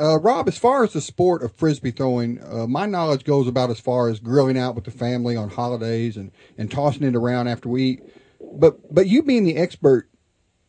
[0.00, 3.68] Uh, Rob, as far as the sport of frisbee throwing, uh, my knowledge goes about
[3.68, 7.48] as far as grilling out with the family on holidays and, and tossing it around
[7.48, 8.02] after we eat.
[8.52, 10.08] But but you being the expert,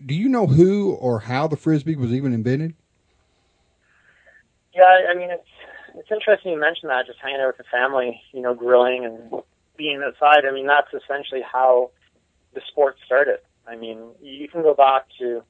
[0.06, 2.76] do you know who or how the frisbee was even invented?
[4.74, 5.48] Yeah, I mean it's
[5.96, 7.06] it's interesting you mention that.
[7.08, 9.42] Just hanging out with the family, you know, grilling and
[9.78, 10.46] being outside.
[10.46, 11.92] I mean that's essentially how
[12.54, 13.40] the sport started.
[13.66, 15.44] I mean, you can go back to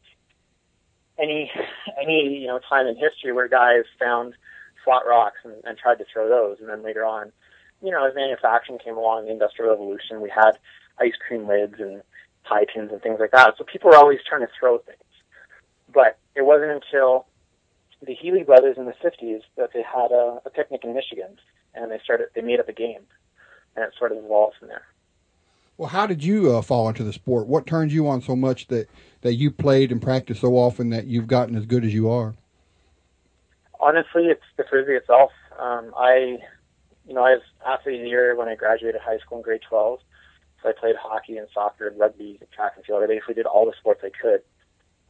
[1.21, 1.51] any
[2.01, 4.33] any you know time in history where guys found
[4.83, 7.31] flat rocks and, and tried to throw those, and then later on,
[7.81, 10.57] you know, as manufacturing came along, the industrial revolution, we had
[10.99, 12.01] ice cream lids and
[12.43, 13.53] pie tins and things like that.
[13.57, 14.97] So people were always trying to throw things,
[15.93, 17.27] but it wasn't until
[18.05, 21.37] the Healy brothers in the 50s that they had a, a picnic in Michigan,
[21.75, 23.01] and they started they made up a game,
[23.75, 24.85] and it sort of evolved from there.
[25.81, 27.47] Well, how did you uh, fall into the sport?
[27.47, 28.87] What turned you on so much that,
[29.21, 32.35] that you played and practiced so often that you've gotten as good as you are?
[33.79, 35.31] Honestly, it's the frisbee itself.
[35.57, 36.37] Um, I,
[37.07, 39.61] you know, I was athlete of the year when I graduated high school in grade
[39.67, 39.99] 12.
[40.61, 43.01] So I played hockey and soccer and rugby and track and field.
[43.01, 44.43] I basically did all the sports I could.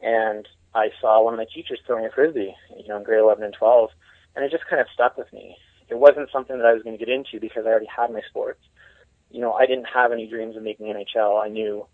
[0.02, 3.44] And I saw one of my teachers throwing a frisbee, you know, in grade 11
[3.44, 3.90] and 12,
[4.38, 5.58] and it just kind of stuck with me.
[5.90, 8.22] It wasn't something that I was going to get into because I already had my
[8.30, 8.62] sports
[9.32, 11.44] you know, I didn't have any dreams of making NHL.
[11.44, 11.86] I knew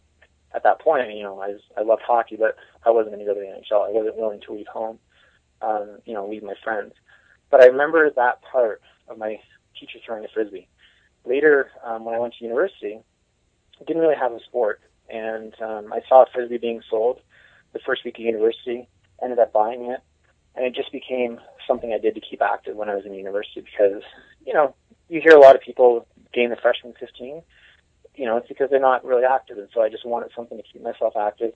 [0.54, 3.32] at that point, you know, I was, I loved hockey, but I wasn't going to
[3.32, 3.88] go to the NHL.
[3.88, 5.00] I wasn't willing to leave home,
[5.62, 6.94] um, you know, leave my friends.
[7.50, 9.40] But I remember that part of my
[9.80, 10.68] teacher throwing a frisbee.
[11.26, 13.00] Later, um, when I went to university,
[13.80, 17.20] I didn't really have a sport, and um, I saw a frisbee being sold
[17.74, 18.88] the first week of university.
[19.22, 20.00] Ended up buying it,
[20.56, 23.62] and it just became something I did to keep active when I was in university
[23.62, 24.04] because,
[24.46, 24.76] you know,
[25.10, 27.42] you hear a lot of people gain the freshman 15,
[28.16, 29.58] you know, it's because they're not really active.
[29.58, 31.54] And so I just wanted something to keep myself active.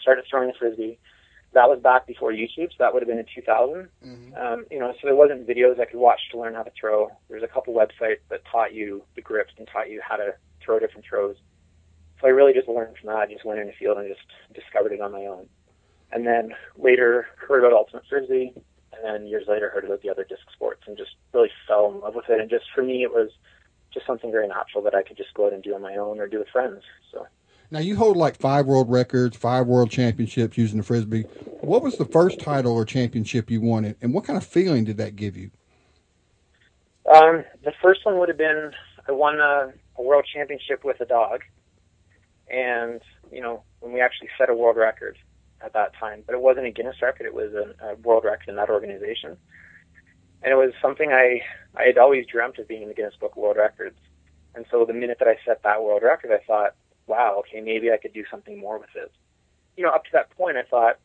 [0.00, 0.98] Started throwing the frisbee.
[1.54, 3.88] That was back before YouTube, so that would have been in 2000.
[4.04, 4.34] Mm-hmm.
[4.34, 7.08] Um, you know, so there wasn't videos I could watch to learn how to throw.
[7.30, 10.78] There's a couple websites that taught you the grips and taught you how to throw
[10.78, 11.36] different throws.
[12.20, 13.16] So I really just learned from that.
[13.16, 15.48] I just went in the field and just discovered it on my own.
[16.12, 18.52] And then later heard about Ultimate Frisbee,
[18.92, 22.00] and then years later heard about the other disc sports and just really fell in
[22.00, 22.40] love with it.
[22.40, 23.30] And just for me, it was
[23.92, 26.18] just something very natural that I could just go out and do on my own
[26.18, 26.82] or do with friends.
[27.12, 27.26] So.
[27.70, 31.22] Now you hold like five world records, five world championships using the frisbee.
[31.60, 34.96] What was the first title or championship you won, and what kind of feeling did
[34.96, 35.50] that give you?
[37.14, 38.72] Um, the first one would have been
[39.06, 41.42] I won a, a world championship with a dog,
[42.50, 43.00] and
[43.30, 45.18] you know when we actually set a world record
[45.60, 48.48] at that time, but it wasn't a Guinness record; it was a, a world record
[48.48, 49.36] in that organization
[50.42, 51.40] and it was something I
[51.76, 53.98] I had always dreamt of being in the Guinness Book of World Records.
[54.54, 56.74] And so the minute that I set that world record, I thought,
[57.06, 59.12] wow, okay, maybe I could do something more with it.
[59.76, 60.98] You know, up to that point, I thought,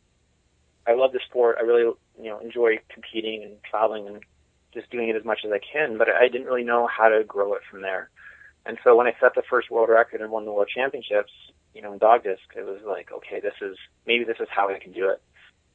[0.87, 1.57] I love the sport.
[1.59, 4.21] I really, you know, enjoy competing and traveling and
[4.73, 7.23] just doing it as much as I can, but I didn't really know how to
[7.23, 8.09] grow it from there.
[8.65, 11.31] And so when I set the first world record and won the world championships,
[11.75, 13.77] you know, in dog disc, it was like, okay, this is,
[14.07, 15.21] maybe this is how I can do it.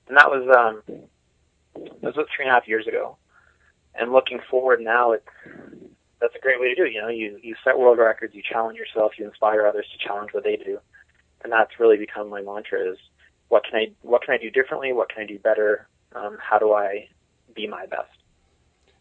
[0.08, 0.82] And that was, um,
[1.74, 3.16] that was about three and a half years ago
[3.98, 5.26] and looking forward now, it's
[6.20, 6.92] that's a great way to do it.
[6.92, 10.32] You know, you you set world records, you challenge yourself, you inspire others to challenge
[10.32, 10.78] what they do,
[11.42, 12.98] and that's really become my mantra: is
[13.48, 14.92] what can I what can I do differently?
[14.92, 15.88] What can I do better?
[16.14, 17.08] Um, how do I
[17.54, 18.10] be my best?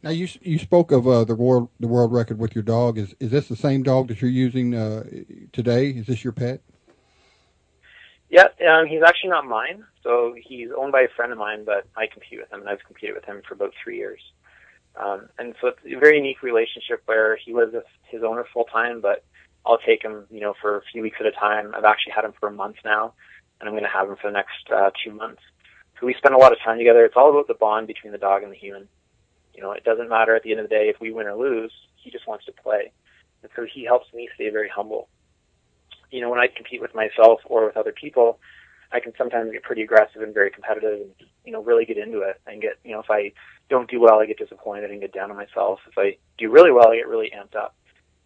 [0.03, 2.97] Now you you spoke of uh, the world the world record with your dog.
[2.97, 5.03] Is is this the same dog that you're using uh,
[5.53, 5.89] today?
[5.89, 6.61] Is this your pet?
[8.29, 9.85] Yeah, um, he's actually not mine.
[10.03, 12.83] So he's owned by a friend of mine, but I compete with him, and I've
[12.85, 14.19] competed with him for about three years.
[14.99, 18.65] Um, and so it's a very unique relationship where he lives with his owner full
[18.65, 19.23] time, but
[19.65, 21.73] I'll take him, you know, for a few weeks at a time.
[21.75, 23.13] I've actually had him for a month now,
[23.59, 25.41] and I'm going to have him for the next uh, two months.
[25.99, 27.05] So we spend a lot of time together.
[27.05, 28.87] It's all about the bond between the dog and the human.
[29.53, 31.35] You know, it doesn't matter at the end of the day if we win or
[31.35, 31.71] lose.
[31.95, 32.91] He just wants to play,
[33.41, 35.09] and so he helps me stay very humble.
[36.11, 38.39] You know, when I compete with myself or with other people,
[38.91, 41.11] I can sometimes get pretty aggressive and very competitive, and
[41.45, 43.31] you know, really get into it and get, you know, if I
[43.69, 45.79] don't do well, I get disappointed and get down on myself.
[45.89, 47.75] If I do really well, I get really amped up.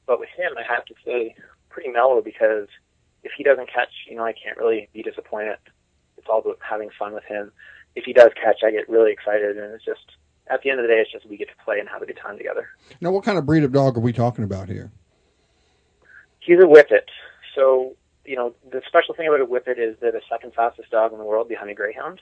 [0.06, 1.36] But with him, I have to stay
[1.70, 2.68] pretty mellow because
[3.24, 5.58] if he doesn't catch, you know, I can't really be disappointed.
[6.18, 7.52] It's all about having fun with him.
[7.96, 10.12] If he does catch, I get really excited, and it's just
[10.48, 12.06] at the end of the day, it's just we get to play and have a
[12.06, 12.70] good time together.
[13.00, 14.92] Now, what kind of breed of dog are we talking about here?
[16.40, 17.08] He's a whippet.
[17.56, 17.96] So,
[18.26, 21.18] you know, the special thing about a whippet is they're the second fastest dog in
[21.18, 22.22] the world behind a greyhound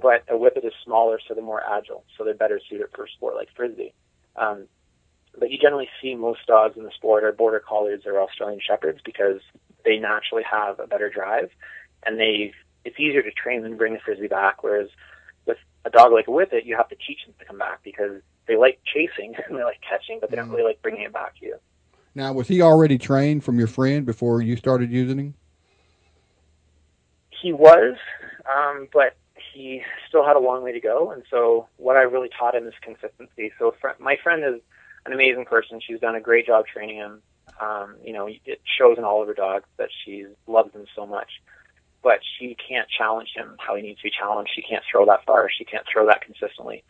[0.00, 3.08] but a whippet is smaller, so they're more agile, so they're better suited for a
[3.10, 3.92] sport like frisbee.
[4.36, 4.66] Um,
[5.38, 9.00] but you generally see most dogs in the sport are border collies or Australian shepherds
[9.04, 9.40] because
[9.84, 11.50] they naturally have a better drive,
[12.04, 12.52] and they
[12.84, 14.62] it's easier to train than bring the frisbee back.
[14.62, 14.88] Whereas
[15.46, 18.20] with a dog like a whippet, you have to teach them to come back because
[18.46, 21.38] they like chasing and they like catching, but they don't really like bringing it back
[21.38, 21.56] to you.
[22.14, 25.34] Now, was he already trained from your friend before you started using him?
[27.30, 27.96] He was,
[28.46, 29.16] um, but
[29.52, 31.10] he still had a long way to go.
[31.10, 33.52] And so what I really taught him is consistency.
[33.58, 34.60] So fr- my friend is
[35.06, 35.80] an amazing person.
[35.80, 37.22] She's done a great job training him.
[37.60, 41.06] Um, you know, it shows in all of her dogs that she loves him so
[41.06, 41.30] much.
[42.02, 44.50] But she can't challenge him how he needs to be challenged.
[44.54, 45.48] She can't throw that far.
[45.50, 46.84] She can't throw that consistently.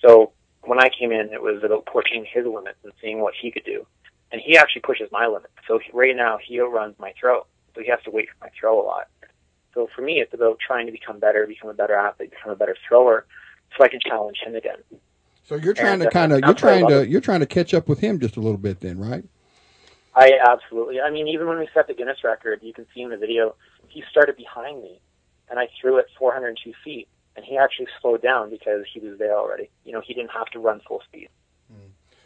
[0.00, 0.32] So
[0.62, 3.64] when I came in, it was about pushing his limits and seeing what he could
[3.64, 3.86] do.
[4.34, 5.54] And he actually pushes my limits.
[5.68, 7.46] So he, right now he outruns my throw.
[7.72, 9.06] So he has to wait for my throw a lot.
[9.74, 12.56] So for me, it's about trying to become better, become a better athlete, become a
[12.56, 13.26] better thrower,
[13.78, 14.78] so I can challenge him again.
[15.44, 17.74] So you're trying And, to uh, kind of you're trying to you're trying to catch
[17.74, 19.22] up with him just a little bit then, right?
[20.16, 21.00] I absolutely.
[21.00, 23.54] I mean, even when we set the Guinness record, you can see in the video,
[23.86, 25.00] he started behind me,
[25.48, 29.38] and I threw it 402 feet, and he actually slowed down because he was there
[29.38, 29.70] already.
[29.84, 31.28] You know, he didn't have to run full speed.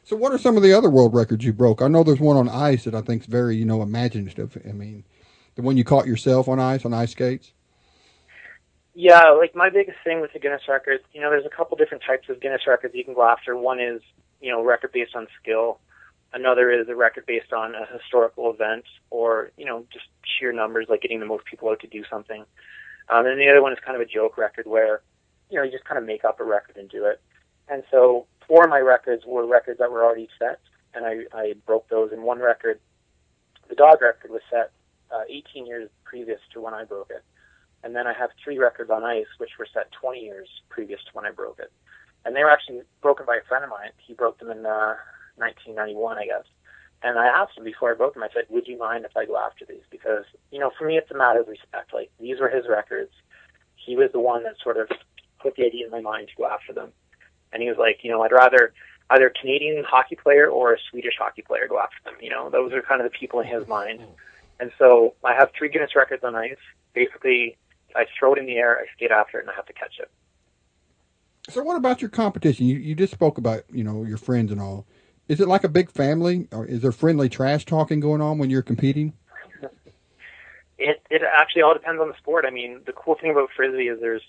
[0.08, 1.82] So what are some of the other world records you broke?
[1.82, 4.56] I know there's one on ice that I think is very you know imaginative.
[4.66, 5.05] I mean,
[5.55, 7.52] the one you caught yourself on ice on ice skates.
[8.94, 12.05] Yeah, like my biggest thing with the Guinness records, you know, there's a couple different
[12.06, 13.55] types of Guinness records you can go after.
[13.55, 14.00] One is,
[14.40, 15.78] you know, record based on skill.
[16.32, 20.87] Another is a record based on a historical event or, you know, just sheer numbers,
[20.88, 22.46] like getting the most people out to do something.
[23.10, 25.02] Um, and the other one is kind of a joke record where,
[25.50, 27.20] you know, you just kind of make up a record and do it.
[27.69, 30.59] And so four of my records were records that were already set,
[30.95, 32.11] and I, I broke those.
[32.12, 32.81] And one record,
[33.69, 34.73] the dog record, was set
[35.11, 37.23] uh, 18 years previous to when I broke it.
[37.85, 41.11] And then I have three records on ice, which were set 20 years previous to
[41.12, 41.71] when I broke it.
[42.25, 43.91] And they were actually broken by a friend of mine.
[43.99, 44.97] He broke them in uh,
[45.37, 46.44] 1991, I guess.
[47.03, 49.25] And I asked him before I broke them, I said, would you mind if I
[49.25, 49.87] go after these?
[49.91, 51.94] Because, you know, for me, it's a matter of respect.
[51.94, 53.12] Like, these were his records.
[53.77, 54.89] He was the one that sort of
[55.41, 56.93] put the idea in my mind to go after them.
[57.53, 58.73] And he was like, you know, I'd rather
[59.11, 62.15] either a Canadian hockey player or a Swedish hockey player go after them.
[62.21, 63.71] You know, those are kind of the people in his mm-hmm.
[63.71, 64.00] mind.
[64.61, 66.56] And so I have three Guinness records on ice.
[66.95, 67.56] Basically,
[67.95, 69.99] I throw it in the air, I skate after it, and I have to catch
[70.00, 70.11] it.
[71.49, 72.67] So what about your competition?
[72.67, 74.87] You you just spoke about you know your friends and all.
[75.29, 78.51] Is it like a big family, or is there friendly trash talking going on when
[78.51, 79.15] you're competing?
[80.79, 82.44] It it actually all depends on the sport.
[82.47, 84.23] I mean, the cool thing about frisbee is there's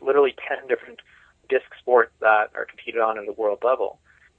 [0.00, 1.00] literally ten different
[1.50, 3.98] disc sports that are competed on at a world level.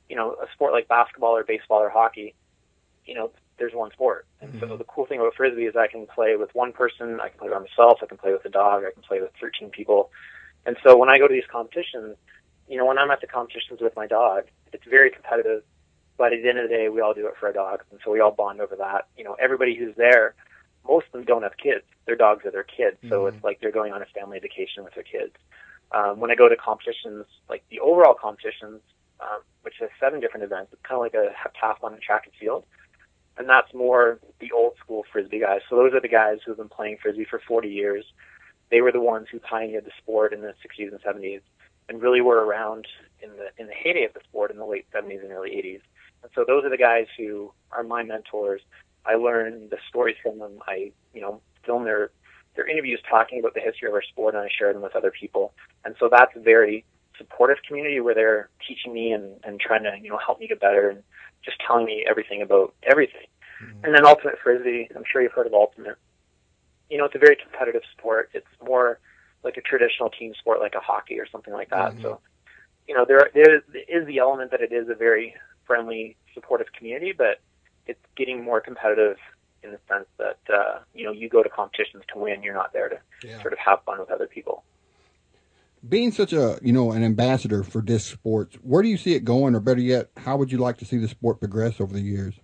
[0.09, 2.33] You know, a sport like basketball or baseball or hockey,
[3.05, 4.25] you know, there's one sport.
[4.41, 4.77] And so mm-hmm.
[4.77, 7.49] the cool thing about frisbee is I can play with one person, I can play
[7.49, 10.09] by myself, I can play with a dog, I can play with 13 people.
[10.65, 12.17] And so when I go to these competitions,
[12.67, 15.63] you know, when I'm at the competitions with my dog, it's very competitive.
[16.17, 17.99] But at the end of the day, we all do it for our dogs, and
[18.03, 19.07] so we all bond over that.
[19.17, 20.35] You know, everybody who's there,
[20.87, 21.83] most of them don't have kids.
[22.05, 23.35] Their dogs are their kids, so mm-hmm.
[23.35, 25.33] it's like they're going on a family vacation with their kids.
[25.93, 28.81] Um, when I go to competitions, like the overall competitions,
[29.19, 32.33] um, which has seven different events, it's kind of like a heptathlon and track and
[32.39, 32.63] field,
[33.37, 35.61] and that's more the old school frisbee guys.
[35.69, 38.05] So those are the guys who've been playing frisbee for 40 years.
[38.69, 41.41] They were the ones who pioneered the sport in the 60s and 70s,
[41.89, 42.87] and really were around
[43.21, 45.81] in the in the heyday of the sport in the late 70s and early 80s.
[46.23, 48.61] And so those are the guys who are my mentors.
[49.05, 50.59] I learn the stories from them.
[50.67, 52.11] I, you know, film their
[52.55, 55.11] their interviews talking about the history of our sport, and I share them with other
[55.11, 55.53] people.
[55.85, 56.85] And so that's a very
[57.17, 60.59] supportive community where they're teaching me and, and trying to, you know, help me get
[60.59, 61.03] better and
[61.43, 63.27] just telling me everything about everything.
[63.63, 63.85] Mm-hmm.
[63.85, 65.97] And then Ultimate Frisbee, I'm sure you've heard of Ultimate.
[66.89, 68.29] You know, it's a very competitive sport.
[68.33, 68.99] It's more
[69.43, 71.93] like a traditional team sport, like a hockey or something like that.
[71.93, 72.01] Mm-hmm.
[72.01, 72.19] So,
[72.87, 77.13] you know, there there is the element that it is a very friendly, supportive community,
[77.13, 77.39] but
[77.87, 79.17] it's getting more competitive
[79.63, 82.43] in the sense that uh, you know you go to competitions to win.
[82.43, 83.41] You're not there to Yeah.
[83.41, 84.63] sort of have fun with other people.
[85.87, 89.25] Being such a you know an ambassador for disc sports, where do you see it
[89.25, 92.01] going, or better yet, how would you like to see the sport progress over the
[92.01, 92.35] years?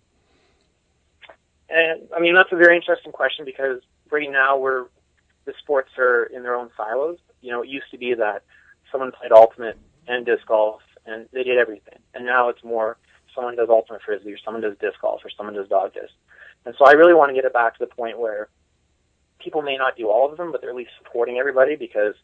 [1.70, 4.86] And I mean that's a very interesting question because right now we're
[5.46, 7.18] the sports are in their own silos.
[7.42, 8.44] You know, it used to be that
[8.92, 12.00] someone played ultimate and disc golf and they did everything.
[12.14, 12.98] And now it's more
[13.38, 16.12] someone does ultimate frisbee or someone does disc golf or someone does dog disc.
[16.66, 18.50] And so I really want to get it back to the point where
[19.40, 22.16] people may not do all of them, but they're at least supporting everybody because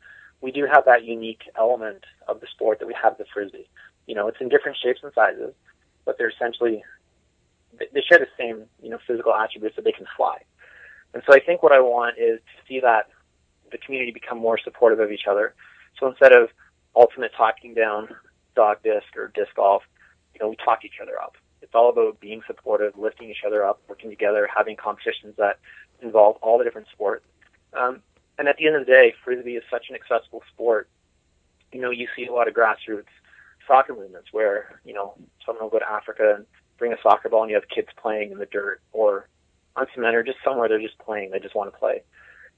[0.41, 3.69] we do have that unique element of the sport that we have the frisbee.
[4.07, 5.53] You know, it's in different shapes and sizes,
[6.03, 6.83] but they're essentially
[7.79, 10.39] they- share the same, you know, physical attributes that they can fly.
[11.13, 13.09] And so I think what I want is to see that
[13.71, 15.53] the community become more supportive of each other.
[15.99, 16.49] So instead of
[16.95, 18.09] ultimate talking down
[18.55, 19.83] dog disc or disc golf,
[20.33, 21.35] you know, we talk each other up.
[21.61, 25.59] It's all about being supportive, lifting each other up, working together, having competitions that
[26.01, 27.25] involve all the different sports.
[27.73, 28.01] Um,
[28.37, 30.89] and at the end of the day, frisbee is such an accessible sport.
[31.71, 33.05] You know, you see a lot of grassroots
[33.67, 35.13] soccer movements where you know
[35.45, 36.45] someone will go to Africa and
[36.77, 39.27] bring a soccer ball, and you have kids playing in the dirt or
[39.75, 41.31] on cement or just somewhere they're just playing.
[41.31, 42.03] They just want to play.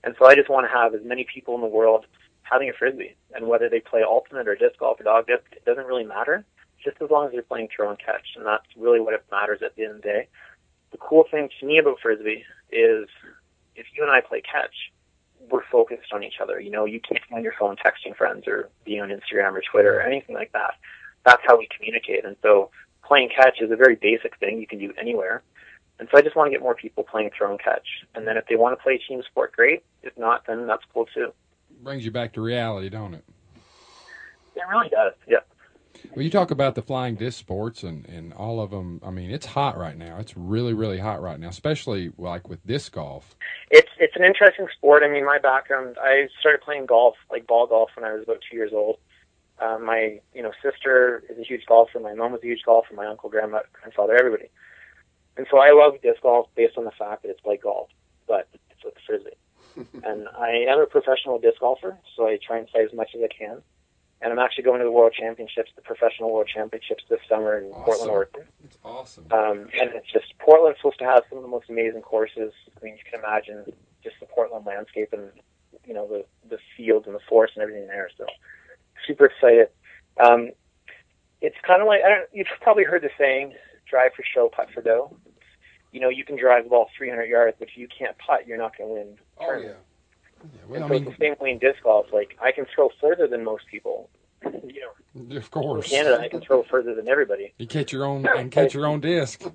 [0.04, 2.06] And so I just want to have as many people in the world
[2.44, 5.66] having a frisbee, and whether they play ultimate or disc golf or dog disc, it
[5.66, 6.46] doesn't really matter.
[6.86, 9.62] Just as long as you're playing throw and catch, and that's really what it matters
[9.66, 10.28] at the end of the day.
[10.92, 13.10] The cool thing to me about frisbee is
[13.76, 14.94] if you and I play catch,
[15.50, 16.60] we're focused on each other.
[16.60, 19.62] You know, you can't be on your phone texting friends or being on Instagram or
[19.70, 20.76] Twitter or anything like that.
[21.26, 22.24] That's how we communicate.
[22.24, 22.70] And so
[23.04, 25.44] playing catch is a very basic thing you can do anywhere.
[26.00, 27.88] And so I just want to get more people playing throw and catch.
[28.14, 29.84] And then if they want to play team sport, great.
[30.04, 31.34] If not, then that's cool too.
[31.82, 33.24] Brings you back to reality, don't it?
[34.56, 35.14] It really does.
[35.28, 35.40] Yeah.
[36.14, 39.02] Well, you talk about the flying disc sports and, and all of them.
[39.04, 40.18] I mean, it's hot right now.
[40.18, 43.36] It's really, really hot right now, especially like with disc golf.
[43.72, 45.04] It's it's an interesting sport.
[45.04, 48.40] I mean, my background, I started playing golf, like ball golf, when I was about
[48.50, 48.98] two years old.
[49.60, 52.00] Uh, my you know sister is a huge golfer.
[52.00, 52.94] My mom was a huge golfer.
[52.94, 54.50] My uncle, grandma, grandfather, everybody.
[55.38, 57.90] And so I love disc golf based on the fact that it's like golf,
[58.28, 59.32] but it's with frisbee.
[60.04, 63.22] and I am a professional disc golfer, so I try and play as much as
[63.22, 63.62] I can.
[64.22, 67.66] And I'm actually going to the World Championships, the Professional World Championships this summer in
[67.66, 67.84] Awesome.
[67.84, 68.44] Portland, Oregon.
[68.64, 69.26] It's awesome.
[69.30, 72.54] Um, and it's just Portland's supposed to have some of the most amazing courses.
[72.80, 73.66] I mean, you can imagine
[74.04, 75.32] just the Portland landscape and
[75.86, 78.10] you know the the fields and the forest and everything there.
[78.18, 78.26] So
[79.06, 79.68] super excited.
[80.20, 80.52] Um,
[81.42, 82.30] it's kind of like I don't.
[82.34, 83.54] You've probably heard the saying,
[83.90, 85.16] "Drive for show, putt for dough."
[85.92, 88.58] You know, you can drive the ball 300 yards, but if you can't putt, you're
[88.58, 89.18] not going to win.
[89.40, 89.74] Oh yeah.
[90.74, 92.08] And Well, I so it's mean, the same way in disc golf.
[92.14, 94.10] Like I can throw further than most people.
[94.44, 94.82] You
[95.16, 95.92] know, of course.
[95.92, 97.54] in Canada, I can throw further than everybody.
[97.58, 99.44] you catch your own and catch your own disc.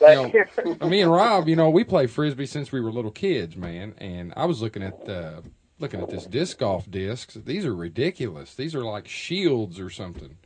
[0.00, 0.44] But You
[0.78, 3.94] know, me and Rob, you know, we play frisbee since we were little kids, man.
[3.98, 5.40] And I was looking at uh,
[5.80, 7.34] looking at this disc golf discs.
[7.34, 8.54] These are ridiculous.
[8.54, 10.38] These are like shields or something.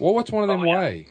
[0.00, 0.78] Well, what's one of them Oh, yeah.
[0.80, 1.06] weigh?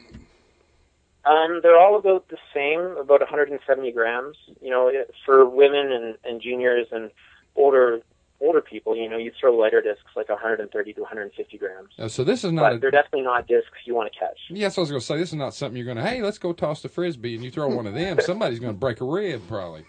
[1.24, 4.36] Um, they're all about the same, about 170 grams.
[4.60, 4.92] You know,
[5.24, 7.10] for women and, and juniors and
[7.56, 8.00] older
[8.40, 11.88] older people, you know, you throw lighter discs like 130 to 150 grams.
[11.98, 12.72] Uh, so this is not.
[12.72, 14.38] But they're definitely not discs you want to catch.
[14.50, 16.04] yes, I was going to say this is not something you're going to.
[16.06, 18.18] Hey, let's go toss the frisbee, and you throw one of them.
[18.24, 19.84] Somebody's going to break a rib, probably.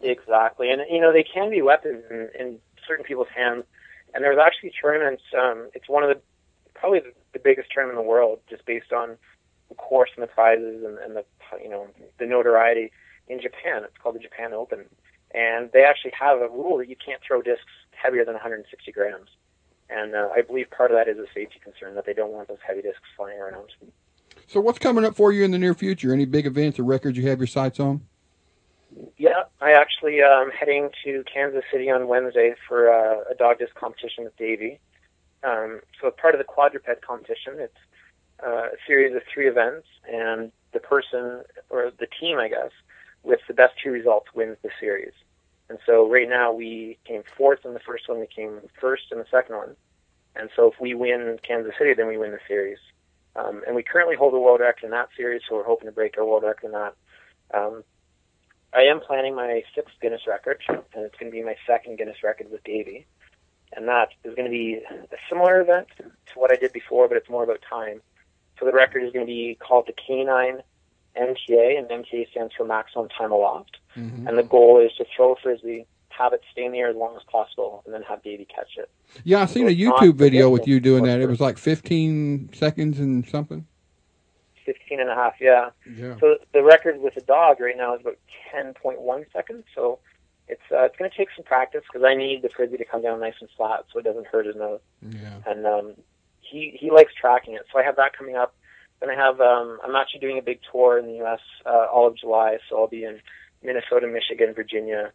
[0.00, 3.64] Exactly, and you know they can be weapons in, in certain people's hands.
[4.12, 5.22] And there's actually tournaments.
[5.38, 6.20] Um, it's one of the
[6.74, 9.16] probably the, the biggest tournament in the world, just based on
[9.68, 11.24] the course and the prizes and, and the
[11.62, 11.86] you know
[12.18, 12.90] the notoriety
[13.28, 13.84] in Japan.
[13.84, 14.86] It's called the Japan Open,
[15.34, 19.28] and they actually have a rule that you can't throw discs heavier than 160 grams.
[19.88, 22.48] And uh, I believe part of that is a safety concern that they don't want
[22.48, 23.72] those heavy discs flying around.
[24.46, 26.12] So what's coming up for you in the near future?
[26.12, 28.02] Any big events or records you have your sights on?
[29.16, 33.74] Yeah, I actually um heading to Kansas City on Wednesday for uh, a dog disc
[33.74, 34.80] competition with Davy.
[35.42, 37.72] Um, so part of the quadruped competition, it's
[38.44, 42.70] uh, a series of three events, and the person or the team, I guess,
[43.22, 45.12] with the best two results wins the series.
[45.68, 49.18] And so right now we came fourth in the first one, we came first in
[49.18, 49.76] the second one.
[50.36, 52.78] And so if we win Kansas City, then we win the series.
[53.36, 55.92] Um, and we currently hold the world record in that series, so we're hoping to
[55.92, 56.94] break our world record in that.
[57.54, 57.84] Um,
[58.72, 62.22] I am planning my sixth Guinness record, and it's going to be my second Guinness
[62.22, 63.06] record with Davy.
[63.72, 67.16] And that is going to be a similar event to what I did before, but
[67.16, 68.00] it's more about time.
[68.58, 70.60] So the record is going to be called the K9
[71.16, 73.78] MTA, and MTA stands for Maximum Time Aloft.
[73.96, 74.26] Mm-hmm.
[74.26, 76.96] And the goal is to throw a frisbee, have it stay in the air as
[76.96, 78.90] long as possible, and then have Davy catch it.
[79.24, 81.20] Yeah, I seen a YouTube video with you doing that.
[81.20, 83.66] It was like 15 seconds and something.
[84.64, 85.70] 15 and a half, yeah.
[85.96, 86.16] Yeah.
[86.20, 88.18] So the record with the dog right now is about
[88.54, 89.64] 10.1 seconds.
[89.74, 89.98] So
[90.50, 93.02] it's uh, it's going to take some practice because I need the frisbee to come
[93.02, 94.80] down nice and flat so it doesn't hurt his nose.
[95.02, 95.38] Yeah.
[95.46, 95.94] And um,
[96.40, 97.62] he he likes tracking it.
[97.72, 98.54] So I have that coming up.
[99.00, 101.40] Then I have um, I'm actually doing a big tour in the U.S.
[101.64, 102.58] Uh, all of July.
[102.68, 103.20] So I'll be in
[103.62, 105.12] Minnesota, Michigan, Virginia,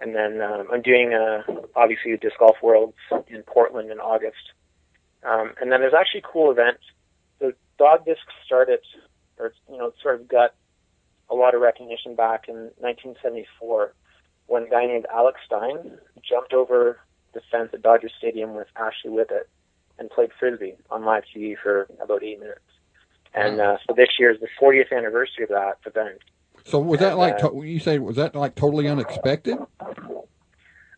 [0.00, 1.42] and then um, I'm doing uh,
[1.76, 2.96] obviously the disc golf worlds
[3.28, 4.52] in Portland in August.
[5.22, 6.78] Um, and then there's actually a cool event.
[7.38, 8.80] The dog disc started,
[9.38, 10.54] or you know, sort of got
[11.30, 13.94] a lot of recognition back in 1974
[14.46, 16.98] when a guy named Alex Stein jumped over
[17.34, 19.48] the fence at Dodger Stadium with Ashley Whippet
[19.98, 22.60] and played frisbee on live TV for about eight minutes.
[23.34, 26.18] And uh, so this year is the 40th anniversary of that event.
[26.64, 29.56] So was that And, like uh, to- you say was that like totally unexpected?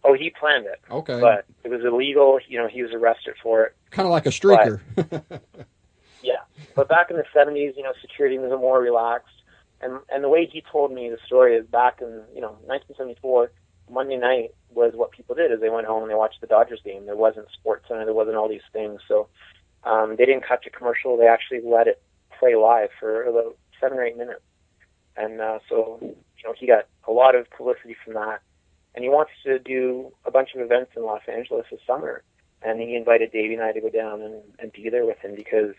[0.05, 1.21] Oh, he planned it, Okay.
[1.21, 2.41] but it was illegal.
[2.49, 3.77] You know, he was arrested for it.
[3.91, 4.81] kind of like a streaker.
[6.23, 6.37] Yeah,
[6.77, 9.35] but back in the '70s, you know, security was more relaxed,
[9.81, 13.51] and and the way he told me the story is back in you know 1974,
[13.91, 16.81] Monday night was what people did is they went home and they watched the Dodgers
[16.85, 17.07] game.
[17.07, 19.29] There wasn't SportsCenter, there wasn't all these things, so
[19.85, 21.17] um, they didn't cut to commercial.
[21.17, 22.01] They actually let it
[22.43, 24.43] play live for about seven or eight minutes,
[25.17, 28.41] and uh, so you know he got a lot of publicity from that.
[28.95, 32.23] And he wants to do a bunch of events in Los Angeles this summer,
[32.61, 35.35] and he invited Davy and I to go down and, and be there with him
[35.35, 35.75] because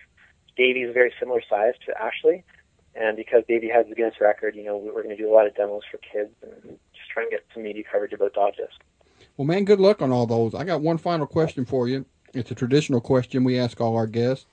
[0.58, 2.44] Davy is very similar size to Ashley,
[2.96, 5.46] and because Davy has the Guinness record, you know, we're going to do a lot
[5.46, 8.74] of demos for kids and just try and get some media coverage about Dodgers.
[9.38, 10.56] Well, man, good luck on all those.
[10.56, 12.06] I got one final question for you.
[12.34, 14.48] It's a traditional question we ask all our guests.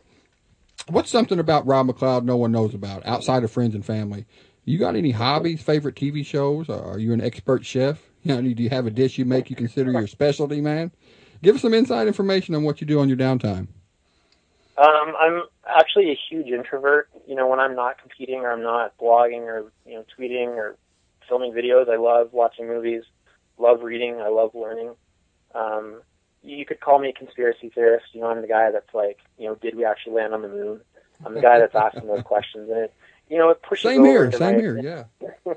[0.90, 4.26] What's something about Rob McLeod no one knows about outside of friends and family?
[4.64, 6.68] You got any hobbies, favorite TV shows?
[6.68, 8.00] Are you an expert chef?
[8.22, 10.92] You know, do you have a dish you make you consider your specialty, man?
[11.42, 13.68] Give us some inside information on what you do on your downtime.
[14.76, 17.08] Um, I'm actually a huge introvert.
[17.26, 20.76] You know, when I'm not competing or I'm not blogging or you know tweeting or
[21.30, 23.04] filming videos, I love watching movies,
[23.56, 24.94] love reading, I love learning.
[25.54, 26.02] Um,
[26.42, 28.06] you could call me a conspiracy theorist.
[28.12, 30.48] You know, I'm the guy that's like, you know, did we actually land on the
[30.48, 30.80] moon?
[31.24, 32.94] I'm the guy that's asking those questions, and it,
[33.28, 33.90] you know, it pushes.
[33.90, 35.04] Same over here, into same my- here, yeah.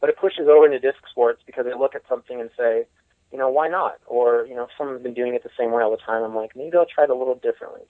[0.00, 2.86] but it pushes over into disc sports because I look at something and say,
[3.30, 3.98] you know, why not?
[4.06, 6.34] Or you know, if someone's been doing it the same way all the time, I'm
[6.34, 7.82] like, maybe I'll try it a little differently.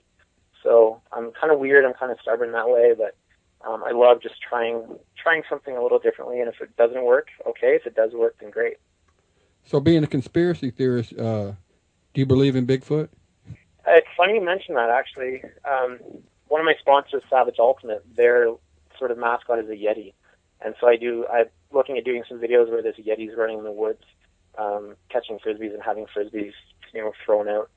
[0.63, 1.85] So I'm kind of weird.
[1.85, 3.15] I'm kind of stubborn that way, but
[3.67, 4.83] um, I love just trying
[5.21, 6.39] trying something a little differently.
[6.39, 7.75] And if it doesn't work, okay.
[7.75, 8.77] If it does work, then great.
[9.65, 11.53] So, being a conspiracy theorist, uh,
[12.17, 13.09] do you believe in Bigfoot?
[13.85, 14.89] It's funny you mention that.
[14.89, 15.99] Actually, um,
[16.47, 18.47] one of my sponsors, Savage Ultimate, their
[18.97, 20.13] sort of mascot is a yeti,
[20.59, 21.27] and so I do.
[21.31, 24.01] I'm looking at doing some videos where there's yetis running in the woods,
[24.57, 26.53] um, catching frisbees and having frisbees,
[26.91, 27.69] you know, thrown out.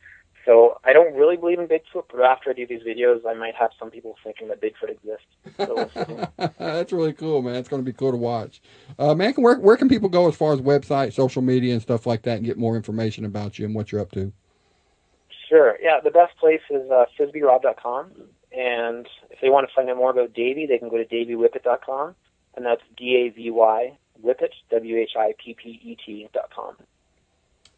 [0.45, 3.55] So I don't really believe in Bigfoot, but after I do these videos, I might
[3.55, 5.27] have some people thinking that Bigfoot exists.
[5.59, 6.51] So.
[6.59, 7.57] That's really cool, man.
[7.57, 8.63] It's going to be cool to watch.
[8.99, 12.07] Uh, man, where, where can people go as far as website, social media, and stuff
[12.07, 14.33] like that and get more information about you and what you're up to?
[15.51, 15.77] Sure.
[15.83, 18.13] Yeah, the best place is uh, frisbeerob.com.
[18.57, 22.15] And if they want to find out more about Davy, they can go to davywhippet.com.
[22.57, 26.51] And that's D A V Y Whippet, W H I P P E T dot.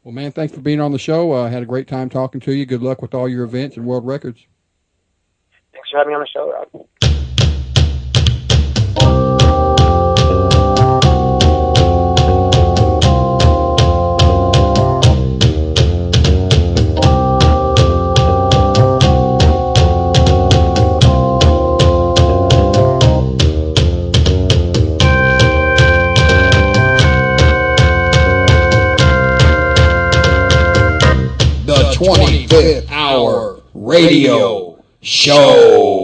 [0.05, 1.33] Well, man, thanks for being on the show.
[1.33, 2.67] I uh, had a great time talking to you.
[2.67, 4.47] Good luck with all your events and world records.
[5.73, 6.87] Thanks for having me on the show, Rob.
[32.53, 36.02] 25th Hour Radio Show.